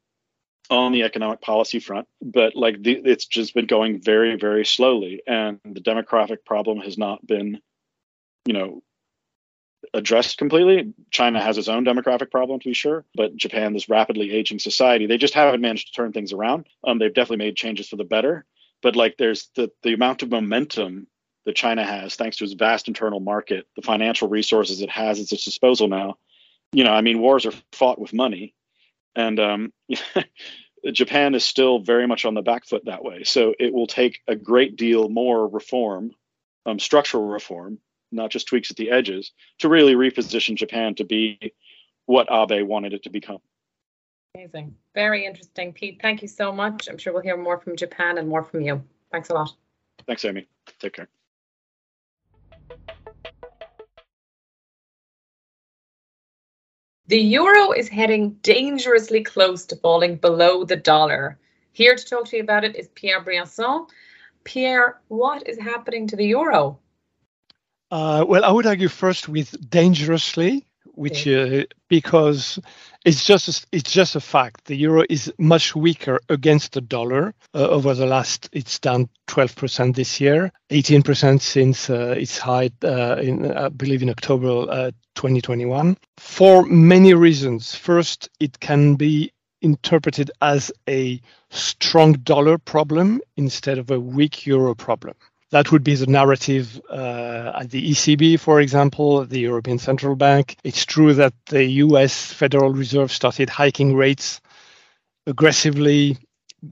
on 0.70 0.92
the 0.92 1.02
economic 1.02 1.42
policy 1.42 1.80
front, 1.80 2.08
but 2.22 2.56
like 2.56 2.82
the, 2.82 2.92
it's 3.04 3.26
just 3.26 3.52
been 3.52 3.66
going 3.66 4.00
very, 4.00 4.36
very 4.36 4.64
slowly. 4.64 5.22
And 5.26 5.60
the 5.64 5.80
demographic 5.80 6.38
problem 6.46 6.78
has 6.78 6.96
not 6.96 7.26
been, 7.26 7.60
you 8.46 8.54
know, 8.54 8.82
addressed 9.92 10.38
completely. 10.38 10.94
China 11.10 11.42
has 11.42 11.58
its 11.58 11.68
own 11.68 11.84
demographic 11.84 12.30
problem, 12.30 12.60
to 12.60 12.68
be 12.70 12.74
sure, 12.74 13.04
but 13.14 13.36
Japan, 13.36 13.74
this 13.74 13.90
rapidly 13.90 14.32
aging 14.32 14.58
society, 14.58 15.06
they 15.06 15.18
just 15.18 15.34
haven't 15.34 15.60
managed 15.60 15.88
to 15.88 15.92
turn 15.92 16.12
things 16.12 16.32
around. 16.32 16.66
Um, 16.82 16.98
they've 16.98 17.12
definitely 17.12 17.44
made 17.44 17.56
changes 17.56 17.88
for 17.88 17.96
the 17.96 18.04
better, 18.04 18.46
but 18.82 18.96
like 18.96 19.16
there's 19.18 19.50
the 19.56 19.70
the 19.82 19.92
amount 19.92 20.22
of 20.22 20.30
momentum 20.30 21.06
that 21.44 21.56
China 21.56 21.84
has, 21.84 22.16
thanks 22.16 22.36
to 22.38 22.44
its 22.44 22.54
vast 22.54 22.88
internal 22.88 23.20
market, 23.20 23.66
the 23.76 23.82
financial 23.82 24.28
resources 24.28 24.80
it 24.80 24.90
has 24.90 25.18
at 25.18 25.32
its 25.32 25.44
disposal 25.44 25.88
now. 25.88 26.16
You 26.72 26.84
know, 26.84 26.92
I 26.92 27.02
mean, 27.02 27.20
wars 27.20 27.46
are 27.46 27.52
fought 27.72 28.00
with 28.00 28.12
money, 28.12 28.54
and 29.14 29.38
um, 29.38 29.72
Japan 30.92 31.34
is 31.34 31.44
still 31.44 31.78
very 31.78 32.06
much 32.06 32.24
on 32.24 32.34
the 32.34 32.42
back 32.42 32.66
foot 32.66 32.86
that 32.86 33.04
way. 33.04 33.24
So 33.24 33.54
it 33.58 33.72
will 33.72 33.86
take 33.86 34.20
a 34.26 34.34
great 34.34 34.76
deal 34.76 35.08
more 35.08 35.46
reform, 35.46 36.12
um, 36.66 36.78
structural 36.78 37.26
reform, 37.26 37.78
not 38.10 38.30
just 38.30 38.48
tweaks 38.48 38.70
at 38.70 38.76
the 38.76 38.90
edges, 38.90 39.32
to 39.58 39.68
really 39.68 39.94
reposition 39.94 40.56
Japan 40.56 40.94
to 40.96 41.04
be 41.04 41.52
what 42.06 42.28
Abe 42.30 42.66
wanted 42.66 42.92
it 42.92 43.04
to 43.04 43.10
become. 43.10 43.38
Amazing. 44.34 44.74
Very 44.94 45.24
interesting. 45.24 45.72
Pete, 45.72 46.00
thank 46.02 46.20
you 46.20 46.28
so 46.28 46.52
much. 46.52 46.88
I'm 46.88 46.98
sure 46.98 47.12
we'll 47.12 47.22
hear 47.22 47.36
more 47.36 47.58
from 47.58 47.76
Japan 47.76 48.18
and 48.18 48.28
more 48.28 48.42
from 48.42 48.62
you. 48.62 48.82
Thanks 49.12 49.30
a 49.30 49.34
lot. 49.34 49.54
Thanks, 50.06 50.24
Amy. 50.24 50.48
Take 50.80 50.94
care. 50.94 51.08
The 57.06 57.20
euro 57.20 57.72
is 57.72 57.88
heading 57.88 58.30
dangerously 58.42 59.22
close 59.22 59.66
to 59.66 59.76
falling 59.76 60.16
below 60.16 60.64
the 60.64 60.76
dollar. 60.76 61.38
Here 61.72 61.94
to 61.94 62.04
talk 62.04 62.26
to 62.28 62.36
you 62.36 62.42
about 62.42 62.64
it 62.64 62.76
is 62.76 62.88
Pierre 62.94 63.22
Briançon. 63.22 63.88
Pierre, 64.44 65.00
what 65.08 65.46
is 65.46 65.58
happening 65.58 66.06
to 66.06 66.16
the 66.16 66.24
euro? 66.24 66.78
Uh, 67.90 68.24
well, 68.26 68.44
I 68.44 68.50
would 68.50 68.66
argue 68.66 68.88
first 68.88 69.28
with 69.28 69.68
dangerously, 69.68 70.66
which 70.94 71.28
uh, 71.28 71.64
because 71.88 72.58
it's 73.04 73.24
just 73.24 73.48
a, 73.48 73.66
it's 73.72 73.92
just 73.92 74.16
a 74.16 74.20
fact. 74.20 74.64
The 74.64 74.76
euro 74.76 75.04
is 75.10 75.32
much 75.38 75.76
weaker 75.76 76.20
against 76.28 76.72
the 76.72 76.80
dollar 76.80 77.34
uh, 77.54 77.68
over 77.68 77.94
the 77.94 78.06
last. 78.06 78.48
It's 78.52 78.78
down 78.78 79.08
12% 79.28 79.94
this 79.94 80.20
year, 80.20 80.50
18% 80.70 81.40
since 81.40 81.90
uh, 81.90 82.14
its 82.16 82.38
high 82.38 82.70
uh, 82.82 83.16
in 83.16 83.50
I 83.52 83.68
believe 83.68 84.02
in 84.02 84.10
October 84.10 84.66
uh, 84.70 84.90
2021 85.14 85.96
for 86.16 86.64
many 86.64 87.14
reasons. 87.14 87.74
First, 87.74 88.30
it 88.40 88.58
can 88.60 88.94
be 88.94 89.32
interpreted 89.60 90.30
as 90.40 90.70
a 90.88 91.20
strong 91.50 92.12
dollar 92.12 92.58
problem 92.58 93.20
instead 93.36 93.78
of 93.78 93.90
a 93.90 93.98
weak 94.00 94.46
euro 94.46 94.74
problem. 94.74 95.14
That 95.54 95.70
would 95.70 95.84
be 95.84 95.94
the 95.94 96.08
narrative 96.08 96.80
uh, 96.90 97.52
at 97.60 97.70
the 97.70 97.92
ECB, 97.92 98.40
for 98.40 98.60
example, 98.60 99.24
the 99.24 99.38
European 99.38 99.78
Central 99.78 100.16
Bank. 100.16 100.56
It's 100.64 100.84
true 100.84 101.14
that 101.14 101.32
the 101.46 101.64
US 101.84 102.32
Federal 102.32 102.72
Reserve 102.72 103.12
started 103.12 103.48
hiking 103.48 103.94
rates 103.94 104.40
aggressively 105.28 106.18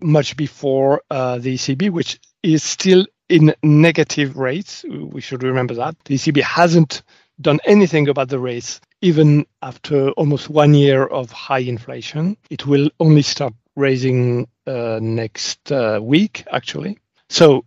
much 0.00 0.36
before 0.36 1.00
uh, 1.12 1.38
the 1.38 1.54
ECB, 1.54 1.90
which 1.90 2.18
is 2.42 2.64
still 2.64 3.06
in 3.28 3.54
negative 3.62 4.36
rates. 4.36 4.84
We 4.90 5.20
should 5.20 5.44
remember 5.44 5.74
that. 5.74 5.94
The 6.06 6.16
ECB 6.16 6.42
hasn't 6.42 7.02
done 7.40 7.60
anything 7.64 8.08
about 8.08 8.30
the 8.30 8.40
rates, 8.40 8.80
even 9.00 9.46
after 9.62 10.10
almost 10.10 10.50
one 10.50 10.74
year 10.74 11.06
of 11.06 11.30
high 11.30 11.60
inflation. 11.60 12.36
It 12.50 12.66
will 12.66 12.90
only 12.98 13.22
start 13.22 13.54
raising 13.76 14.48
uh, 14.66 14.98
next 15.00 15.70
uh, 15.70 16.00
week, 16.02 16.42
actually. 16.50 16.98
So 17.28 17.64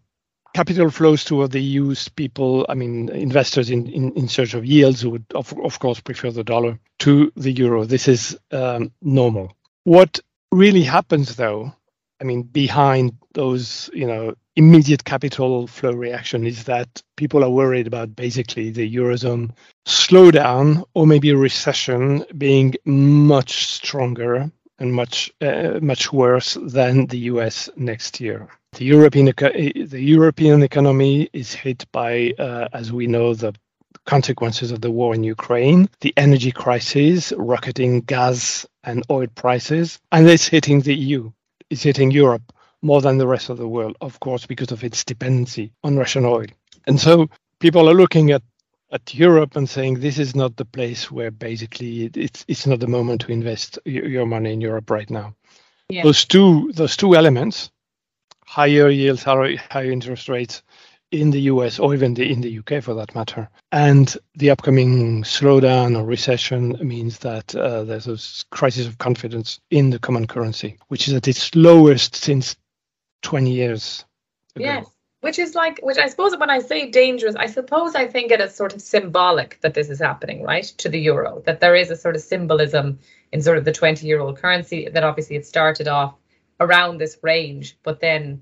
capital 0.55 0.89
flows 0.89 1.25
toward 1.25 1.51
the 1.51 1.61
EU 1.61 1.93
people, 2.15 2.65
I 2.69 2.75
mean, 2.75 3.09
investors 3.09 3.69
in, 3.69 3.87
in, 3.87 4.13
in 4.13 4.29
search 4.29 4.53
of 4.53 4.65
yields 4.65 5.01
who 5.01 5.09
would, 5.09 5.25
of, 5.35 5.53
of 5.59 5.79
course, 5.79 5.99
prefer 5.99 6.31
the 6.31 6.45
dollar 6.45 6.79
to 6.99 7.29
the 7.35 7.51
euro. 7.51 7.83
This 7.83 8.07
is 8.07 8.39
um, 8.51 8.93
normal. 9.01 9.51
What 9.83 10.21
really 10.53 10.83
happens, 10.83 11.35
though, 11.35 11.73
I 12.21 12.23
mean, 12.23 12.43
behind 12.43 13.17
those, 13.33 13.89
you 13.93 14.07
know, 14.07 14.35
immediate 14.55 15.03
capital 15.03 15.67
flow 15.67 15.91
reaction 15.91 16.47
is 16.47 16.63
that 16.63 17.03
people 17.17 17.43
are 17.43 17.49
worried 17.49 17.87
about 17.87 18.15
basically 18.15 18.69
the 18.69 18.95
eurozone 18.95 19.51
slowdown 19.85 20.85
or 20.93 21.05
maybe 21.05 21.31
a 21.31 21.37
recession 21.37 22.23
being 22.37 22.75
much 22.85 23.65
stronger 23.67 24.49
and 24.79 24.93
much 24.93 25.31
uh, 25.41 25.79
much 25.81 26.11
worse 26.11 26.57
than 26.61 27.07
the 27.07 27.19
US 27.31 27.69
next 27.75 28.19
year. 28.19 28.47
The 28.73 28.85
European 28.85 29.25
the 29.27 30.01
European 30.01 30.63
economy 30.63 31.29
is 31.31 31.53
hit 31.53 31.85
by, 31.91 32.33
uh, 32.37 32.67
as 32.73 32.91
we 32.91 33.07
know, 33.07 33.33
the 33.33 33.53
consequences 34.05 34.71
of 34.71 34.81
the 34.81 34.91
war 34.91 35.15
in 35.15 35.23
Ukraine, 35.23 35.89
the 36.01 36.13
energy 36.17 36.51
crisis, 36.51 37.33
rocketing 37.37 38.01
gas 38.01 38.65
and 38.83 39.03
oil 39.09 39.27
prices, 39.33 39.99
and 40.11 40.27
it's 40.27 40.47
hitting 40.47 40.81
the 40.81 40.93
EU. 40.95 41.31
It's 41.69 41.83
hitting 41.83 42.11
Europe 42.11 42.53
more 42.81 43.01
than 43.01 43.17
the 43.17 43.27
rest 43.27 43.49
of 43.49 43.57
the 43.57 43.67
world, 43.67 43.97
of 44.01 44.19
course, 44.19 44.45
because 44.45 44.71
of 44.71 44.83
its 44.83 45.03
dependency 45.03 45.71
on 45.83 45.97
Russian 45.97 46.25
oil. 46.25 46.45
And 46.85 46.99
so 46.99 47.27
people 47.59 47.89
are 47.89 47.95
looking 47.95 48.31
at 48.31 48.43
at 48.91 49.13
Europe 49.13 49.55
and 49.55 49.69
saying 49.69 49.99
this 49.99 50.19
is 50.19 50.35
not 50.35 50.55
the 50.55 50.65
place 50.65 51.11
where 51.11 51.31
basically 51.31 52.11
it's 52.15 52.45
it's 52.47 52.67
not 52.67 52.79
the 52.79 52.87
moment 52.87 53.21
to 53.21 53.31
invest 53.31 53.79
your 53.85 54.25
money 54.25 54.53
in 54.53 54.61
Europe 54.61 54.89
right 54.89 55.09
now. 55.09 55.35
Yeah. 55.89 56.03
Those 56.03 56.25
two 56.25 56.71
those 56.73 56.95
two 56.95 57.15
elements 57.15 57.71
higher 58.45 58.89
yields, 58.89 59.23
higher, 59.23 59.57
higher 59.57 59.91
interest 59.91 60.29
rates 60.29 60.63
in 61.11 61.31
the 61.31 61.41
US 61.41 61.79
or 61.79 61.93
even 61.93 62.13
the, 62.13 62.29
in 62.29 62.41
the 62.41 62.59
UK 62.59 62.83
for 62.83 62.93
that 62.95 63.13
matter. 63.15 63.49
And 63.71 64.15
the 64.35 64.49
upcoming 64.49 65.23
slowdown 65.23 65.97
or 65.97 66.05
recession 66.05 66.77
means 66.81 67.19
that 67.19 67.55
uh, 67.55 67.83
there's 67.83 68.07
a 68.07 68.17
crisis 68.55 68.87
of 68.87 68.97
confidence 68.97 69.59
in 69.71 69.89
the 69.89 69.99
common 69.99 70.27
currency, 70.27 70.77
which 70.87 71.07
is 71.07 71.13
at 71.13 71.27
its 71.27 71.53
lowest 71.55 72.15
since 72.15 72.55
20 73.23 73.51
years. 73.51 74.05
Ago. 74.55 74.65
Yes. 74.65 74.85
Which 75.21 75.39
is 75.39 75.55
like, 75.55 75.79
which 75.81 75.97
I 75.97 76.07
suppose 76.07 76.37
when 76.37 76.49
I 76.49 76.59
say 76.59 76.89
dangerous, 76.91 77.35
I 77.35 77.47
suppose 77.47 77.95
I 77.95 78.07
think 78.07 78.31
it 78.31 78.41
is 78.41 78.53
sort 78.53 78.75
of 78.75 78.81
symbolic 78.81 79.59
that 79.61 79.73
this 79.73 79.89
is 79.89 79.99
happening, 79.99 80.43
right, 80.43 80.65
to 80.77 80.89
the 80.89 80.99
euro, 80.99 81.41
that 81.45 81.59
there 81.61 81.75
is 81.75 81.89
a 81.89 81.95
sort 81.95 82.15
of 82.15 82.21
symbolism 82.21 82.99
in 83.31 83.41
sort 83.41 83.57
of 83.57 83.65
the 83.65 83.71
20 83.71 84.05
year 84.05 84.19
old 84.19 84.37
currency 84.37 84.87
that 84.87 85.03
obviously 85.03 85.35
it 85.35 85.47
started 85.47 85.87
off 85.87 86.13
around 86.59 86.99
this 86.99 87.17
range, 87.23 87.77
but 87.83 87.99
then 87.99 88.41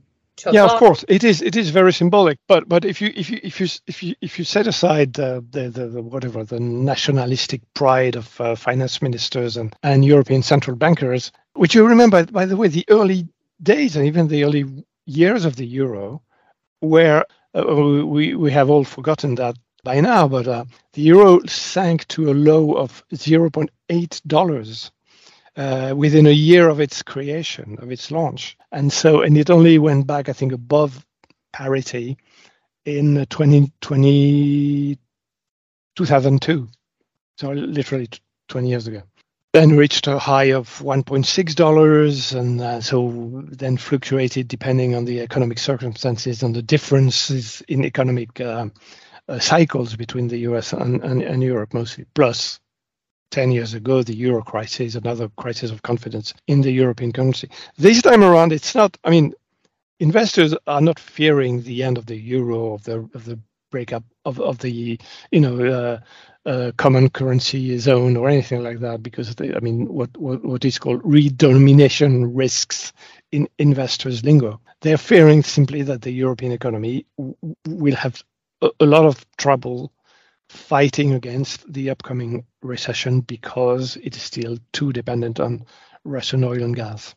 yeah, 0.51 0.65
of 0.65 0.79
course, 0.79 1.05
it 1.07 1.23
is. 1.23 1.41
It 1.41 1.55
is 1.55 1.69
very 1.69 1.93
symbolic. 1.93 2.39
But 2.47 2.67
but 2.67 2.85
if 2.85 3.01
you 3.01 3.13
if 3.15 3.29
you 3.29 3.39
if 3.43 3.61
you 3.61 3.67
if 3.85 4.01
you 4.01 4.15
if 4.19 4.39
you 4.39 4.45
set 4.45 4.65
aside 4.65 5.13
the 5.13 5.45
the, 5.51 5.69
the, 5.69 5.87
the 5.87 6.01
whatever 6.01 6.43
the 6.43 6.59
nationalistic 6.59 7.61
pride 7.75 8.15
of 8.15 8.41
uh, 8.41 8.55
finance 8.55 9.01
ministers 9.01 9.57
and 9.57 9.75
and 9.83 10.03
European 10.03 10.41
central 10.41 10.75
bankers, 10.75 11.31
which 11.53 11.75
you 11.75 11.87
remember 11.87 12.25
by 12.25 12.45
the 12.45 12.57
way, 12.57 12.67
the 12.67 12.85
early 12.89 13.27
days 13.61 13.95
and 13.95 14.07
even 14.07 14.27
the 14.27 14.43
early 14.43 14.65
years 15.05 15.45
of 15.45 15.55
the 15.55 15.67
euro, 15.67 16.23
where 16.83 17.25
uh, 17.55 17.65
we 18.05 18.35
we 18.35 18.51
have 18.51 18.69
all 18.69 18.83
forgotten 18.83 19.35
that 19.35 19.55
by 19.83 20.01
now, 20.01 20.27
but 20.27 20.47
uh, 20.47 20.65
the 20.93 21.01
euro 21.01 21.39
sank 21.47 22.07
to 22.09 22.31
a 22.31 22.33
low 22.33 22.73
of 22.73 23.03
zero 23.15 23.49
point 23.49 23.71
eight 23.89 24.21
dollars 24.27 24.91
uh, 25.55 25.93
within 25.95 26.27
a 26.27 26.31
year 26.31 26.69
of 26.69 26.79
its 26.79 27.03
creation, 27.03 27.77
of 27.81 27.91
its 27.91 28.11
launch. 28.11 28.57
And 28.71 28.91
so, 28.91 29.21
and 29.21 29.37
it 29.37 29.49
only 29.49 29.79
went 29.79 30.07
back, 30.07 30.29
I 30.29 30.33
think, 30.33 30.51
above 30.51 31.05
parity 31.53 32.17
in 32.85 33.25
2020, 33.29 34.97
2002. 35.95 36.69
So 37.37 37.51
literally 37.51 38.09
20 38.49 38.69
years 38.69 38.87
ago. 38.87 39.03
Then 39.53 39.77
reached 39.77 40.07
a 40.07 40.17
high 40.17 40.51
of 40.51 40.67
$1.6, 40.79 42.39
and 42.39 42.59
uh, 42.59 42.81
so 42.81 43.43
then 43.49 43.77
fluctuated 43.77 44.47
depending 44.47 44.95
on 44.95 45.05
the 45.05 45.21
economic 45.21 45.59
circumstances 45.59 46.41
and 46.41 46.55
the 46.55 46.63
differences 46.63 47.61
in 47.67 47.85
economic 47.85 48.41
uh, 48.41 48.69
uh, 49.27 49.37
cycles 49.39 49.95
between 49.95 50.27
the 50.27 50.39
US 50.39 50.73
and, 50.73 51.03
and, 51.03 51.21
and 51.21 51.43
Europe 51.43 51.73
mostly, 51.73 52.05
plus 52.15 52.59
10 53.29 53.51
years 53.51 53.73
ago, 53.73 54.03
the 54.03 54.15
euro 54.15 54.41
crisis, 54.43 54.95
another 54.95 55.29
crisis 55.37 55.71
of 55.71 55.81
confidence 55.81 56.33
in 56.47 56.61
the 56.61 56.71
European 56.71 57.11
currency. 57.11 57.49
This 57.77 58.01
time 58.01 58.23
around, 58.23 58.53
it's 58.53 58.75
not, 58.75 58.97
I 59.03 59.09
mean, 59.09 59.33
investors 59.99 60.55
are 60.67 60.81
not 60.81 60.99
fearing 60.99 61.61
the 61.61 61.83
end 61.83 61.97
of 61.97 62.05
the 62.05 62.15
euro, 62.15 62.73
of 62.73 62.83
the, 62.83 63.07
of 63.13 63.25
the 63.25 63.39
breakup 63.71 64.03
of, 64.25 64.39
of 64.39 64.59
the, 64.59 64.99
you 65.31 65.39
know, 65.39 65.99
uh, 66.45 66.71
common 66.77 67.09
currency 67.09 67.77
zone 67.79 68.17
or 68.17 68.29
anything 68.29 68.63
like 68.63 68.81
that, 68.81 69.03
because 69.03 69.35
they, 69.35 69.53
I 69.55 69.59
mean, 69.61 69.87
what, 69.93 70.15
what, 70.17 70.45
what 70.45 70.65
is 70.65 70.79
called 70.79 71.03
redenomination 71.03 72.31
risks 72.33 72.93
in 73.31 73.49
investors' 73.59 74.25
lingo. 74.25 74.61
They're 74.81 74.97
fearing 74.97 75.43
simply 75.43 75.83
that 75.83 76.03
the 76.03 76.11
European 76.11 76.53
economy 76.53 77.07
w- 77.17 77.35
will 77.67 77.95
have 77.95 78.23
a, 78.61 78.69
a 78.81 78.85
lot 78.87 79.05
of 79.05 79.25
trouble 79.37 79.93
fighting 80.49 81.13
against 81.13 81.71
the 81.71 81.89
upcoming 81.91 82.45
recession 82.63 83.21
because 83.21 83.97
it 84.03 84.15
is 84.15 84.23
still 84.23 84.57
too 84.73 84.93
dependent 84.93 85.39
on 85.39 85.65
Russian 86.05 86.43
oil 86.43 86.63
and 86.63 86.75
gas. 86.75 87.15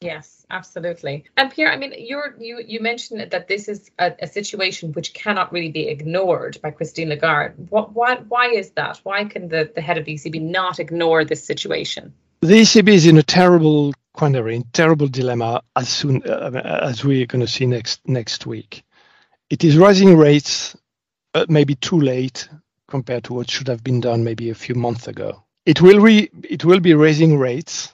Yes, 0.00 0.44
absolutely. 0.50 1.24
And 1.36 1.50
Pierre, 1.50 1.72
I 1.72 1.76
mean, 1.76 1.94
you're, 1.96 2.34
you 2.38 2.62
you 2.66 2.80
mentioned 2.80 3.30
that 3.30 3.48
this 3.48 3.68
is 3.68 3.90
a, 3.98 4.12
a, 4.20 4.26
situation 4.26 4.92
which 4.92 5.14
cannot 5.14 5.50
really 5.50 5.70
be 5.70 5.88
ignored 5.88 6.58
by 6.62 6.72
Christine 6.72 7.08
Lagarde. 7.08 7.54
What, 7.70 7.94
why, 7.94 8.16
why 8.16 8.50
is 8.50 8.70
that? 8.72 9.00
Why 9.02 9.24
can 9.24 9.48
the, 9.48 9.70
the 9.74 9.80
head 9.80 9.96
of 9.96 10.04
the 10.04 10.14
ECB 10.14 10.42
not 10.42 10.78
ignore 10.78 11.24
this 11.24 11.42
situation? 11.42 12.12
The 12.40 12.60
ECB 12.60 12.88
is 12.88 13.06
in 13.06 13.16
a 13.16 13.22
terrible 13.22 13.94
quandary, 14.12 14.56
in 14.56 14.64
terrible 14.72 15.08
dilemma 15.08 15.62
as 15.74 15.88
soon 15.88 16.22
uh, 16.24 16.80
as 16.82 17.02
we're 17.04 17.26
going 17.26 17.40
to 17.40 17.50
see 17.50 17.64
next 17.64 18.06
next 18.06 18.46
week. 18.46 18.82
It 19.48 19.64
is 19.64 19.78
raising 19.78 20.16
rates, 20.16 20.76
uh, 21.32 21.46
maybe 21.48 21.76
too 21.76 22.00
late 22.00 22.48
compared 22.88 23.24
to 23.24 23.34
what 23.34 23.50
should 23.50 23.68
have 23.68 23.82
been 23.82 24.00
done 24.00 24.24
maybe 24.24 24.50
a 24.50 24.54
few 24.54 24.74
months 24.74 25.08
ago. 25.08 25.44
It 25.64 25.80
will 25.80 26.00
re, 26.00 26.28
it 26.42 26.64
will 26.64 26.80
be 26.80 26.92
raising 26.92 27.38
rates 27.38 27.93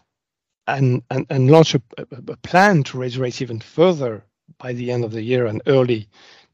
and, 0.77 1.03
and, 1.11 1.27
and 1.31 1.51
launch 1.51 1.75
a, 1.75 1.83
a, 1.99 2.37
plan 2.39 2.83
to 2.85 2.99
raise 2.99 3.19
rates 3.19 3.43
even 3.43 3.61
further 3.61 4.25
by 4.59 4.73
the 4.73 4.91
end 4.91 5.05
of 5.05 5.13
the 5.13 5.23
year 5.23 5.47
and 5.47 5.63
early 5.67 6.09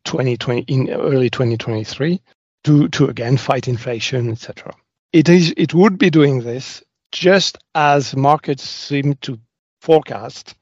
2020 0.05 0.63
in 0.63 0.91
early 0.91 1.31
2023 1.31 2.21
to, 2.65 2.89
to 2.89 3.07
again 3.07 3.37
fight 3.37 3.69
inflation, 3.69 4.31
etc. 4.31 4.75
It 5.13 5.29
is 5.29 5.55
it 5.57 5.75
would 5.75 5.99
be 5.99 6.11
doing 6.11 6.41
this 6.41 6.83
just 7.13 7.59
as 7.75 8.17
markets 8.17 8.63
seem 8.63 9.15
to 9.23 9.39
forecast 9.81 10.55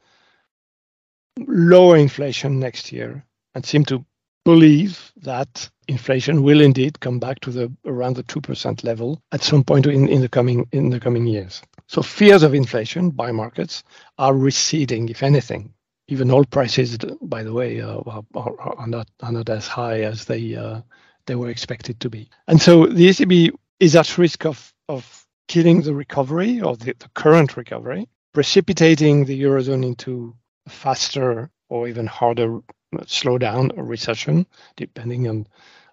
lower 1.38 1.96
inflation 1.96 2.60
next 2.60 2.92
year 2.92 3.24
and 3.54 3.64
seem 3.64 3.84
to 3.86 4.04
believe 4.44 5.12
that 5.16 5.68
inflation 5.88 6.42
will 6.42 6.60
indeed 6.60 7.00
come 7.00 7.18
back 7.18 7.40
to 7.40 7.50
the 7.50 7.72
around 7.84 8.16
the 8.16 8.24
2% 8.24 8.84
level 8.84 9.20
at 9.32 9.42
some 9.42 9.64
point 9.64 9.86
in, 9.86 10.08
in 10.08 10.20
the 10.20 10.28
coming 10.28 10.66
in 10.72 10.90
the 10.90 11.00
coming 11.00 11.26
years. 11.26 11.62
So 11.86 12.02
fears 12.02 12.42
of 12.42 12.54
inflation 12.54 13.10
by 13.10 13.32
markets 13.32 13.82
are 14.18 14.34
receding, 14.34 15.08
if 15.08 15.22
anything. 15.22 15.72
Even 16.08 16.30
oil 16.30 16.44
prices, 16.44 16.98
by 17.22 17.42
the 17.42 17.52
way, 17.52 17.80
uh, 17.80 18.00
are, 18.34 18.60
are, 18.60 18.86
not 18.86 19.08
are 19.20 19.32
not 19.32 19.48
as 19.48 19.66
high 19.66 20.00
as 20.00 20.26
they 20.26 20.54
uh, 20.54 20.80
they 21.26 21.34
were 21.34 21.50
expected 21.50 22.00
to 22.00 22.10
be. 22.10 22.28
And 22.46 22.60
so 22.60 22.86
the 22.86 23.08
ECB 23.08 23.50
is 23.80 23.96
at 23.96 24.18
risk 24.18 24.44
of 24.44 24.72
of 24.88 25.26
killing 25.48 25.82
the 25.82 25.94
recovery 25.94 26.60
or 26.60 26.76
the, 26.76 26.94
the 26.98 27.08
current 27.14 27.56
recovery, 27.56 28.08
precipitating 28.32 29.24
the 29.24 29.42
eurozone 29.42 29.84
into 29.84 30.34
faster 30.68 31.50
or 31.68 31.88
even 31.88 32.06
harder 32.06 32.60
slowdown 33.02 33.76
or 33.76 33.84
recession, 33.84 34.46
depending 34.76 35.28
on 35.28 35.46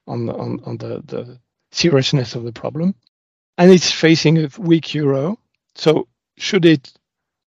on 0.07 0.29
on, 0.29 0.59
on 0.65 0.77
the, 0.77 1.01
the 1.05 1.39
seriousness 1.71 2.35
of 2.35 2.43
the 2.43 2.53
problem. 2.53 2.95
And 3.57 3.69
it's 3.71 3.91
facing 3.91 4.37
a 4.37 4.49
weak 4.57 4.93
euro 4.93 5.37
so 5.75 6.07
should 6.37 6.65
it 6.65 6.93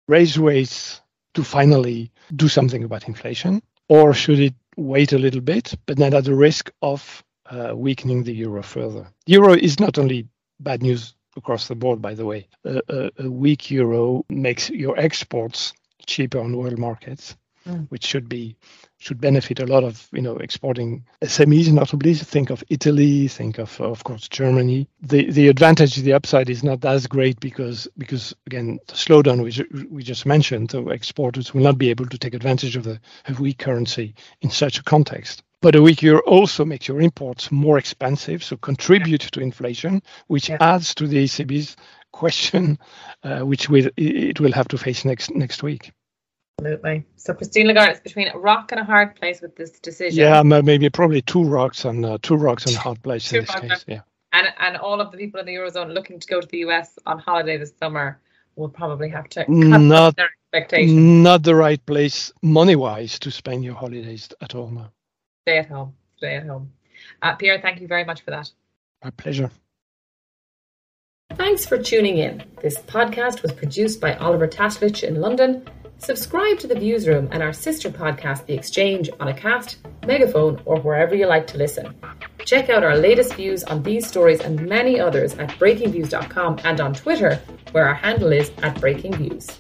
raise 0.08 0.38
rates 0.38 1.02
to 1.34 1.44
finally 1.44 2.12
do 2.36 2.48
something 2.48 2.84
about 2.84 3.08
inflation, 3.08 3.62
or 3.88 4.14
should 4.14 4.40
it 4.40 4.54
wait 4.76 5.14
a 5.14 5.18
little 5.18 5.42
bit, 5.42 5.74
but 5.86 5.98
then 5.98 6.14
at 6.14 6.26
the 6.26 6.36
risk 6.36 6.72
of 6.82 7.24
uh, 7.50 7.74
weakening 7.76 8.24
the 8.24 8.34
euro 8.34 8.62
further? 8.62 9.08
The 9.26 9.34
euro 9.34 9.54
is 9.54 9.80
not 9.80 9.98
only 9.98 10.28
bad 10.60 10.82
news 10.82 11.14
across 11.38 11.68
the 11.68 11.76
board, 11.76 12.02
by 12.02 12.14
the 12.14 12.26
way. 12.26 12.48
a, 12.66 13.10
a 13.18 13.30
weak 13.30 13.72
euro 13.72 14.26
makes 14.30 14.70
your 14.70 15.00
exports 15.00 15.74
cheaper 16.06 16.40
on 16.40 16.58
world 16.58 16.78
markets, 16.78 17.38
mm. 17.66 17.88
which 17.90 18.06
should 18.06 18.28
be 18.28 18.58
should 19.02 19.20
benefit 19.20 19.60
a 19.60 19.66
lot 19.66 19.84
of 19.84 20.08
you 20.14 20.22
know 20.22 20.38
exporting 20.38 21.04
SMEs, 21.24 21.72
notably. 21.74 22.14
Think 22.14 22.52
of 22.52 22.64
Italy, 22.70 23.28
think 23.28 23.58
of 23.58 23.82
of 23.82 24.04
course 24.04 24.28
Germany. 24.28 24.88
The 25.02 25.30
the 25.32 25.48
advantage, 25.48 25.96
the 25.96 26.14
upside 26.14 26.50
is 26.50 26.64
not 26.64 26.86
as 26.86 27.08
great 27.08 27.40
because 27.40 27.88
because 27.98 28.36
again 28.46 28.80
the 28.88 28.94
slowdown 28.94 29.44
which 29.44 29.60
we 29.90 30.04
just 30.04 30.26
mentioned, 30.26 30.70
the 30.70 30.86
exporters 30.90 31.54
will 31.54 31.64
not 31.64 31.80
be 31.80 31.90
able 31.90 32.06
to 32.06 32.18
take 32.18 32.36
advantage 32.36 32.76
of 32.76 32.84
the 32.84 33.00
weak 33.40 33.58
currency 33.58 34.14
in 34.42 34.52
such 34.52 34.78
a 34.78 34.84
context. 34.84 35.42
But 35.62 35.76
a 35.76 35.82
weak 35.82 36.02
euro 36.02 36.22
also 36.22 36.66
makes 36.66 36.88
your 36.88 37.02
imports 37.02 37.52
more 37.52 37.78
expensive, 37.78 38.44
so 38.44 38.58
contribute 38.58 39.22
to 39.22 39.42
inflation, 39.42 40.02
which 40.28 40.50
yeah. 40.50 40.58
adds 40.60 40.96
to 40.96 41.08
the 41.08 41.24
ECB's 41.24 41.76
question, 42.12 42.80
uh, 43.24 43.42
which 43.42 43.70
will, 43.70 43.90
it 43.96 44.40
will 44.40 44.52
have 44.52 44.68
to 44.70 44.78
face 44.78 45.06
next 45.06 45.34
next 45.36 45.64
week. 45.64 45.92
Absolutely. 46.60 47.06
So 47.16 47.34
Christine 47.34 47.68
Lagarde 47.68 47.94
is 47.94 48.00
between 48.00 48.28
a 48.28 48.38
rock 48.38 48.72
and 48.72 48.80
a 48.80 48.84
hard 48.84 49.16
place 49.16 49.42
with 49.42 49.56
this 49.56 49.72
decision. 49.80 50.20
Yeah, 50.20 50.44
maybe 50.44 50.90
probably 50.90 51.22
two 51.22 51.44
rocks 51.44 51.86
and 51.86 52.06
uh, 52.06 52.18
two 52.22 52.36
rocks 52.36 52.66
and 52.66 52.76
a 52.76 52.80
hard 52.80 53.02
place 53.02 53.32
in 53.34 53.46
this 53.46 53.56
case. 53.56 53.86
Yeah. 53.88 54.02
And 54.34 54.48
and 54.60 54.78
all 54.78 55.02
of 55.02 55.12
the 55.12 55.18
people 55.18 55.40
in 55.40 55.46
the 55.46 55.56
eurozone 55.56 55.94
looking 55.94 56.20
to 56.20 56.28
go 56.28 56.40
to 56.40 56.48
the 56.48 56.60
US 56.60 57.00
on 57.06 57.20
holiday 57.20 57.58
this 57.58 57.74
summer 57.80 58.20
will 58.56 58.70
probably 58.70 59.10
have 59.10 59.28
to 59.30 59.46
cut 59.46 59.56
not, 59.56 60.16
their 60.16 60.30
expectations. 60.54 60.94
Not 60.94 61.44
the 61.44 61.56
right 61.56 61.84
place 61.86 62.32
money 62.42 62.76
wise 62.76 63.18
to 63.20 63.32
spend 63.32 63.64
your 63.64 63.76
holidays 63.76 64.30
at 64.42 64.54
all 64.54 64.70
now. 64.70 64.92
Stay 65.46 65.58
at 65.58 65.68
home. 65.68 65.96
Stay 66.18 66.36
at 66.36 66.46
home. 66.46 66.72
Uh, 67.22 67.36
Pierre, 67.36 67.60
thank 67.60 67.82
you 67.82 67.88
very 67.88 68.04
much 68.04 68.22
for 68.22 68.32
that. 68.32 68.52
My 69.04 69.10
pleasure. 69.10 69.50
Thanks 71.36 71.66
for 71.66 71.78
tuning 71.78 72.18
in. 72.18 72.44
This 72.62 72.78
podcast 72.78 73.42
was 73.42 73.52
produced 73.52 74.00
by 74.00 74.16
Oliver 74.16 74.48
Taslich 74.48 75.02
in 75.02 75.16
London 75.16 75.66
Subscribe 76.04 76.58
to 76.58 76.66
The 76.66 76.74
Viewsroom 76.74 77.30
and 77.32 77.44
our 77.44 77.54
sister 77.54 77.92
podcast, 77.92 78.48
The 78.48 78.56
Exchange, 78.56 79.12
on 79.20 79.32
Acast, 79.32 79.76
Megaphone, 80.08 80.60
or 80.66 80.80
wherever 80.80 81.14
you 81.14 81.28
like 81.28 81.46
to 81.48 81.60
listen. 81.60 81.94
Check 82.44 82.72
out 82.72 82.84
our 82.84 82.98
latest 82.98 83.36
views 83.36 83.64
on 83.64 83.84
these 83.84 84.08
stories 84.08 84.42
and 84.42 84.68
many 84.68 85.00
others 85.00 85.36
at 85.36 85.50
breakingviews.com 85.60 86.60
and 86.64 86.82
on 86.82 86.96
Twitter, 86.96 87.40
where 87.72 87.88
our 87.88 87.94
handle 87.94 88.32
is 88.32 88.50
at 88.64 88.76
breakingviews. 88.78 89.60